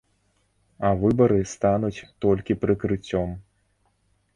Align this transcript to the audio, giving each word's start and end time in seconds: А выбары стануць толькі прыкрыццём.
А 0.89 0.91
выбары 1.03 1.39
стануць 1.53 2.05
толькі 2.29 2.59
прыкрыццём. 2.67 3.41